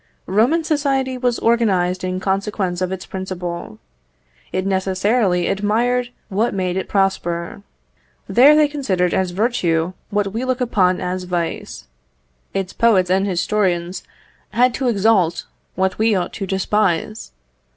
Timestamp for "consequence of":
2.19-2.91